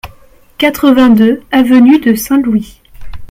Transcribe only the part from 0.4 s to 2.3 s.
quatre-vingt-deux avenue de